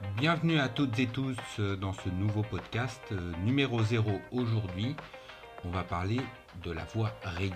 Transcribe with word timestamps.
Bienvenue 0.00 0.60
à 0.60 0.68
toutes 0.68 0.96
et 1.00 1.08
tous 1.08 1.36
euh, 1.58 1.74
dans 1.74 1.92
ce 1.92 2.08
nouveau 2.08 2.42
podcast 2.42 3.02
euh, 3.10 3.32
numéro 3.44 3.82
0 3.82 4.20
aujourd'hui. 4.30 4.94
On 5.64 5.70
va 5.70 5.82
parler 5.82 6.20
de 6.62 6.70
la 6.70 6.84
voix 6.84 7.12
rayée. 7.24 7.52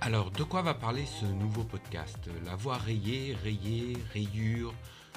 Alors, 0.00 0.30
de 0.30 0.42
quoi 0.42 0.62
va 0.62 0.72
parler 0.72 1.04
ce 1.04 1.26
nouveau 1.26 1.64
podcast? 1.64 2.30
La 2.46 2.56
voix 2.56 2.78
rayée, 2.78 3.36
rayée, 3.44 3.98
rayure. 4.14 4.72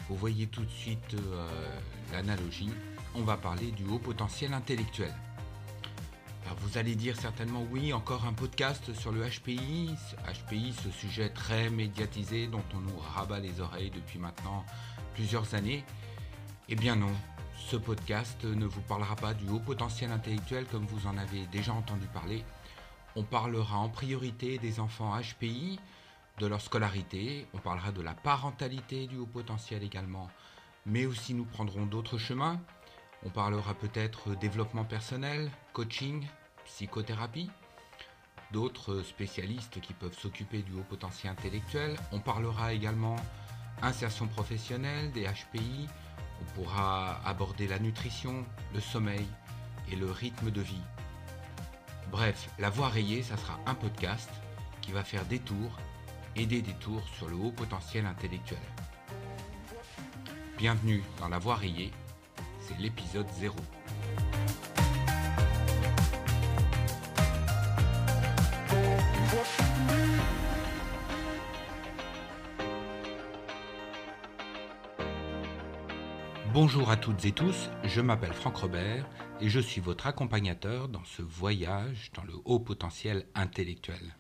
Vous 0.10 0.18
voyez 0.18 0.48
tout 0.48 0.66
de 0.66 0.72
suite 0.72 1.14
euh, 1.14 1.48
l'analogie. 2.12 2.72
On 3.16 3.24
va 3.24 3.38
parler 3.38 3.72
du 3.72 3.86
haut 3.86 4.00
potentiel 4.00 4.54
intellectuel. 4.54 5.14
Vous 6.62 6.78
allez 6.78 6.96
dire 6.96 7.16
certainement 7.20 7.66
oui, 7.72 7.94
encore 7.94 8.26
un 8.26 8.34
podcast 8.34 8.94
sur 8.94 9.12
le 9.12 9.22
HPI. 9.22 9.96
HPI, 10.28 10.74
ce 10.74 10.92
sujet 10.92 11.30
très 11.30 11.70
médiatisé 11.70 12.48
dont 12.48 12.64
on 12.76 12.80
nous 12.80 12.98
rabat 12.98 13.40
les 13.40 13.62
oreilles 13.62 13.92
depuis 13.92 14.20
maintenant 14.20 14.66
plusieurs 15.14 15.56
années. 15.56 15.84
Eh 16.68 16.76
bien 16.76 16.96
non, 16.96 17.12
ce 17.58 17.76
podcast 17.76 18.44
ne 18.44 18.66
vous 18.66 18.82
parlera 18.82 19.16
pas 19.16 19.34
du 19.34 19.48
haut 19.50 19.60
potentiel 19.60 20.12
intellectuel 20.12 20.66
comme 20.66 20.86
vous 20.86 21.08
en 21.08 21.18
avez 21.18 21.46
déjà 21.48 21.74
entendu 21.74 22.06
parler. 22.08 22.44
On 23.16 23.24
parlera 23.24 23.78
en 23.78 23.90
priorité 23.90 24.58
des 24.60 24.80
enfants 24.80 25.20
HPI, 25.20 25.80
de 26.38 26.46
leur 26.48 26.62
scolarité, 26.62 27.48
on 27.54 27.58
parlera 27.58 27.92
de 27.92 28.02
la 28.02 28.14
parentalité 28.14 29.08
du 29.08 29.18
haut 29.18 29.26
potentiel 29.26 29.84
également, 29.84 30.30
mais 30.86 31.06
aussi 31.06 31.34
nous 31.34 31.46
prendrons 31.46 31.86
d'autres 31.86 32.18
chemins. 32.18 32.60
On 33.26 33.30
parlera 33.30 33.74
peut-être 33.74 34.36
développement 34.36 34.86
personnel, 34.86 35.52
coaching, 35.74 36.26
psychothérapie, 36.66 37.52
d'autres 38.52 39.02
spécialistes 39.02 39.82
qui 39.82 39.94
peuvent 39.94 40.18
s'occuper 40.18 40.62
du 40.62 40.74
haut 40.74 40.86
potentiel 40.88 41.34
intellectuel. 41.34 41.98
On 42.12 42.20
parlera 42.20 42.74
également 42.74 43.18
insertion 43.82 44.28
professionnelle, 44.28 45.12
des 45.12 45.24
HPI. 45.24 45.88
On 46.42 46.46
pourra 46.56 47.22
aborder 47.28 47.68
la 47.68 47.80
nutrition, 47.80 48.46
le 48.74 48.80
sommeil 48.80 49.28
et 49.92 49.98
le 49.98 50.10
rythme 50.10 50.50
de 50.52 50.62
vie. 50.62 50.82
Bref, 52.12 52.50
la 52.58 52.70
voix 52.70 52.88
rayée, 52.88 53.22
ça 53.22 53.36
sera 53.36 53.60
un 53.66 53.76
podcast 53.76 54.30
qui 54.82 54.92
va 54.94 55.04
faire 55.04 55.26
des 55.26 55.40
tours 55.40 55.78
et 56.36 56.46
des 56.46 56.62
détours 56.62 57.08
sur 57.18 57.28
le 57.28 57.36
haut 57.36 57.52
potentiel 57.52 58.06
intellectuel. 58.06 58.60
Bienvenue 60.58 61.04
dans 61.20 61.28
la 61.28 61.40
voix 61.40 61.56
rayée, 61.56 61.92
c'est 62.70 62.80
l'épisode 62.80 63.28
0. 63.40 63.56
Bonjour 76.54 76.90
à 76.90 76.98
toutes 76.98 77.26
et 77.26 77.32
tous, 77.32 77.70
je 77.84 78.02
m'appelle 78.02 78.34
Franck 78.34 78.58
Robert 78.58 79.08
et 79.40 79.50
je 79.50 79.60
suis 79.60 79.82
votre 79.82 80.08
accompagnateur 80.08 80.90
dans 80.90 81.06
ce 81.06 81.22
voyage 81.22 82.12
dans 82.16 82.24
le 82.24 82.34
haut 82.46 82.60
potentiel 82.60 83.26
intellectuel. 83.36 84.16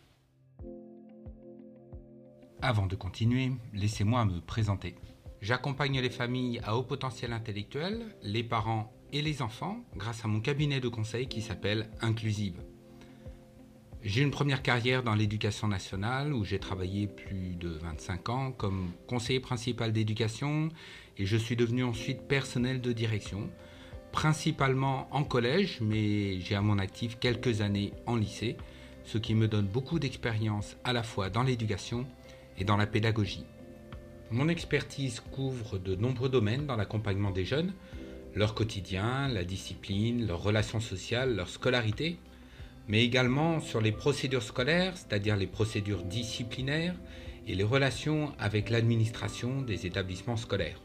Avant 2.61 2.87
de 2.87 2.95
continuer, 2.95 3.51
laissez-moi 3.73 4.25
me 4.25 4.41
présenter. 4.41 4.95
J'accompagne 5.41 6.01
les 6.01 6.09
familles 6.09 6.59
à 6.65 6.75
haut 6.75 6.83
potentiel 6.83 7.31
intellectuel, 7.31 8.05
les 8.23 8.43
parents 8.43 8.93
et 9.13 9.21
les 9.21 9.41
enfants 9.41 9.77
grâce 9.95 10.25
à 10.25 10.27
mon 10.27 10.41
cabinet 10.41 10.81
de 10.81 10.89
conseil 10.89 11.27
qui 11.27 11.41
s'appelle 11.41 11.89
Inclusive. 12.01 12.61
J'ai 14.01 14.21
une 14.21 14.31
première 14.31 14.61
carrière 14.61 15.01
dans 15.01 15.15
l'éducation 15.15 15.67
nationale 15.67 16.33
où 16.33 16.43
j'ai 16.43 16.59
travaillé 16.59 17.07
plus 17.07 17.55
de 17.55 17.69
25 17.69 18.29
ans 18.29 18.51
comme 18.51 18.91
conseiller 19.07 19.39
principal 19.39 19.93
d'éducation 19.93 20.69
et 21.17 21.25
je 21.25 21.37
suis 21.37 21.55
devenu 21.55 21.83
ensuite 21.83 22.21
personnel 22.21 22.81
de 22.81 22.91
direction, 22.91 23.49
principalement 24.11 25.07
en 25.11 25.23
collège, 25.23 25.79
mais 25.81 26.39
j'ai 26.41 26.55
à 26.55 26.61
mon 26.61 26.79
actif 26.79 27.17
quelques 27.19 27.61
années 27.61 27.93
en 28.05 28.15
lycée, 28.15 28.57
ce 29.05 29.17
qui 29.17 29.35
me 29.35 29.47
donne 29.47 29.67
beaucoup 29.67 29.99
d'expérience 29.99 30.77
à 30.83 30.91
la 30.91 31.03
fois 31.03 31.29
dans 31.29 31.43
l'éducation 31.43 32.05
et 32.57 32.63
dans 32.63 32.77
la 32.77 32.87
pédagogie. 32.87 33.45
Mon 34.31 34.47
expertise 34.47 35.21
couvre 35.31 35.79
de 35.79 35.95
nombreux 35.95 36.29
domaines 36.29 36.67
dans 36.67 36.75
l'accompagnement 36.75 37.31
des 37.31 37.45
jeunes, 37.45 37.73
leur 38.35 38.53
quotidien, 38.53 39.27
la 39.27 39.43
discipline, 39.43 40.27
leurs 40.27 40.43
relations 40.43 40.79
sociales, 40.79 41.35
leur 41.35 41.49
scolarité, 41.49 42.19
mais 42.87 43.03
également 43.03 43.59
sur 43.59 43.81
les 43.81 43.91
procédures 43.91 44.43
scolaires, 44.43 44.95
c'est-à-dire 44.95 45.35
les 45.35 45.47
procédures 45.47 46.03
disciplinaires 46.03 46.93
et 47.47 47.55
les 47.55 47.63
relations 47.63 48.31
avec 48.37 48.69
l'administration 48.69 49.63
des 49.63 49.87
établissements 49.87 50.37
scolaires. 50.37 50.79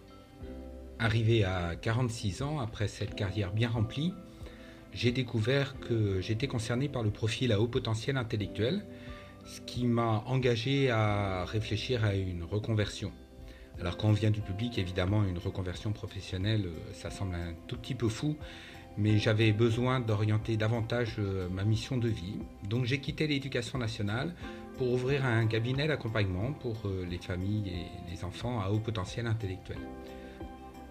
Arrivé 0.98 1.44
à 1.44 1.76
46 1.76 2.40
ans, 2.40 2.60
après 2.60 2.88
cette 2.88 3.14
carrière 3.14 3.52
bien 3.52 3.68
remplie, 3.68 4.14
j'ai 4.94 5.12
découvert 5.12 5.78
que 5.80 6.22
j'étais 6.22 6.46
concerné 6.46 6.88
par 6.88 7.02
le 7.02 7.10
profil 7.10 7.52
à 7.52 7.60
haut 7.60 7.68
potentiel 7.68 8.16
intellectuel, 8.16 8.86
ce 9.44 9.60
qui 9.60 9.84
m'a 9.84 10.24
engagé 10.26 10.88
à 10.88 11.44
réfléchir 11.44 12.06
à 12.06 12.14
une 12.14 12.42
reconversion. 12.42 13.12
Alors 13.80 13.96
quand 13.96 14.08
on 14.08 14.12
vient 14.12 14.30
du 14.30 14.40
public, 14.40 14.78
évidemment, 14.78 15.24
une 15.24 15.38
reconversion 15.38 15.92
professionnelle, 15.92 16.68
ça 16.92 17.10
semble 17.10 17.34
un 17.34 17.54
tout 17.66 17.76
petit 17.76 17.94
peu 17.94 18.08
fou, 18.08 18.36
mais 18.96 19.18
j'avais 19.18 19.52
besoin 19.52 20.00
d'orienter 20.00 20.56
davantage 20.56 21.16
euh, 21.18 21.48
ma 21.48 21.64
mission 21.64 21.96
de 21.96 22.08
vie. 22.08 22.38
Donc 22.68 22.84
j'ai 22.84 23.00
quitté 23.00 23.26
l'éducation 23.26 23.78
nationale 23.78 24.34
pour 24.78 24.92
ouvrir 24.92 25.24
un 25.24 25.46
cabinet 25.46 25.88
d'accompagnement 25.88 26.52
pour 26.52 26.76
euh, 26.84 27.04
les 27.08 27.18
familles 27.18 27.68
et 27.68 28.10
les 28.10 28.24
enfants 28.24 28.60
à 28.60 28.70
haut 28.70 28.78
potentiel 28.78 29.26
intellectuel. 29.26 29.78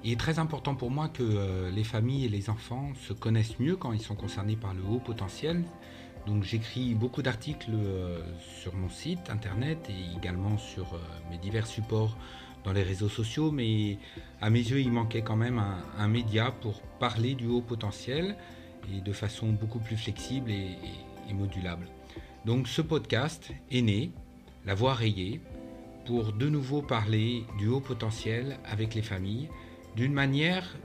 Il 0.03 0.11
est 0.11 0.19
très 0.19 0.38
important 0.38 0.75
pour 0.75 0.91
moi 0.91 1.07
que 1.07 1.23
euh, 1.23 1.72
les 1.72 1.85
familles 1.85 2.25
et 2.25 2.29
les 2.29 2.49
enfants 2.49 2.91
se 3.07 3.13
connaissent 3.13 3.59
mieux 3.59 3.77
quand 3.77 3.93
ils 3.93 4.01
sont 4.01 4.16
concernés 4.16 4.57
par 4.57 4.73
le 4.73 4.81
haut 4.83 4.99
potentiel. 4.99 5.63
Donc 6.27 6.43
j'écris 6.43 6.93
beaucoup 6.93 7.22
d'articles 7.22 7.72
sur 8.39 8.73
mon 8.75 8.88
site 8.88 9.29
internet 9.29 9.89
et 9.89 10.17
également 10.17 10.57
sur 10.57 10.97
mes 11.29 11.38
divers 11.38 11.67
supports 11.67 12.17
dans 12.63 12.74
les 12.74 12.84
réseaux 12.84 13.09
sociaux, 13.09 13.51
mais 13.51 13.97
à 14.41 14.50
mes 14.50 14.59
yeux, 14.59 14.79
il 14.79 14.91
manquait 14.91 15.22
quand 15.22 15.35
même 15.35 15.62
un, 15.97 16.07
média 16.07 16.51
pour 16.51 16.81
parler 17.00 17.35
du 17.35 17.47
haut 17.47 17.62
potentiel 17.62 18.35
et 18.94 19.01
de 19.01 19.13
façon 19.13 19.50
beaucoup 19.50 19.79
plus 19.79 19.97
flexible 19.97 20.51
et, 20.51 20.78
modulable. 21.34 21.88
Donc 22.46 22.68
ce 22.68 22.81
podcast 22.81 23.50
est 23.72 23.81
né, 23.81 24.12
la 24.66 24.75
voix 24.75 24.94
rayée, 24.94 25.41
pour 26.06 26.34
de 26.34 26.50
nouveau 26.50 26.81
parler 26.81 27.44
du 27.57 27.68
haut 27.68 27.79
potentiel 27.79 28.59
avec 28.66 28.94
les 28.94 29.02
familles 29.02 29.50
d'une 29.96 30.13
manière 30.13 30.75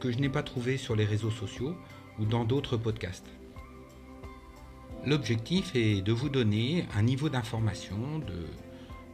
que 0.00 0.12
je 0.12 0.18
n'ai 0.18 0.28
pas 0.28 0.42
trouvée 0.42 0.76
sur 0.76 0.94
les 0.94 1.04
réseaux 1.04 1.30
sociaux 1.30 1.74
ou 2.18 2.26
dans 2.26 2.44
d'autres 2.44 2.76
podcasts. 2.76 3.26
L'objectif 5.06 5.74
est 5.74 6.02
de 6.02 6.12
vous 6.12 6.28
donner 6.28 6.84
un 6.94 7.02
niveau 7.02 7.28
d'information 7.28 8.18
de 8.18 8.46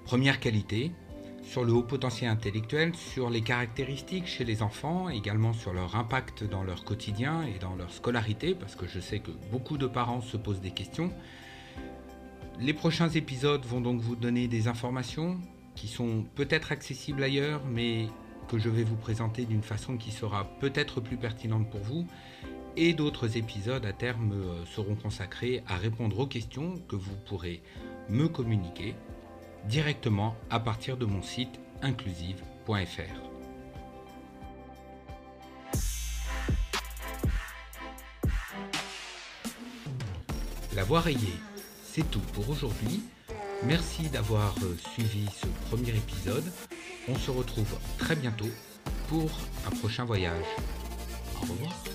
première 0.05 0.41
qualité 0.41 0.91
sur 1.43 1.65
le 1.65 1.73
haut 1.73 1.83
potentiel 1.83 2.31
intellectuel, 2.31 2.95
sur 2.95 3.29
les 3.29 3.43
caractéristiques 3.43 4.27
chez 4.27 4.45
les 4.45 4.63
enfants, 4.63 5.09
également 5.09 5.53
sur 5.53 5.73
leur 5.73 5.97
impact 5.97 6.45
dans 6.45 6.63
leur 6.63 6.85
quotidien 6.85 7.43
et 7.43 7.59
dans 7.59 7.75
leur 7.75 7.91
scolarité, 7.93 8.55
parce 8.55 8.77
que 8.77 8.87
je 8.87 9.01
sais 9.01 9.19
que 9.19 9.31
beaucoup 9.51 9.77
de 9.77 9.87
parents 9.87 10.21
se 10.21 10.37
posent 10.37 10.61
des 10.61 10.71
questions. 10.71 11.13
Les 12.61 12.73
prochains 12.73 13.09
épisodes 13.09 13.65
vont 13.65 13.81
donc 13.81 14.01
vous 14.01 14.17
donner 14.17 14.47
des 14.47 14.69
informations 14.69 15.39
qui 15.75 15.89
sont 15.89 16.25
peut-être 16.35 16.71
accessibles 16.71 17.23
ailleurs, 17.23 17.63
mais 17.67 18.07
que 18.49 18.59
je 18.59 18.69
vais 18.69 18.85
vous 18.85 18.97
présenter 18.97 19.45
d'une 19.45 19.63
façon 19.63 19.97
qui 19.97 20.11
sera 20.11 20.45
peut-être 20.61 21.01
plus 21.01 21.17
pertinente 21.17 21.69
pour 21.71 21.81
vous. 21.81 22.07
Et 22.77 22.95
d'autres 22.95 23.37
épisodes 23.37 23.85
à 23.85 23.93
terme 23.93 24.33
euh, 24.33 24.65
seront 24.65 24.95
consacrés 24.95 25.63
à 25.67 25.77
répondre 25.77 26.19
aux 26.19 26.27
questions 26.27 26.75
que 26.89 26.97
vous 26.97 27.17
pourrez 27.27 27.63
me 28.09 28.29
communiquer 28.29 28.95
directement 29.67 30.37
à 30.51 30.61
partir 30.61 30.97
de 30.97 31.05
mon 31.05 31.23
site 31.23 31.61
inclusive.fr. 31.83 33.33
La 40.75 40.85
voix 40.85 41.01
rayée, 41.01 41.19
c'est 41.85 42.11
tout 42.11 42.21
pour 42.33 42.49
aujourd'hui. 42.49 43.03
Merci 43.65 44.09
d'avoir 44.09 44.55
euh, 44.63 44.75
suivi 44.95 45.27
ce 45.31 45.47
premier 45.69 45.91
épisode. 45.91 46.51
On 47.09 47.17
se 47.17 47.31
retrouve 47.31 47.79
très 47.99 48.17
bientôt 48.17 48.49
pour 49.09 49.31
un 49.67 49.71
prochain 49.71 50.05
voyage. 50.05 50.47
Au 51.37 51.41
revoir. 51.41 51.92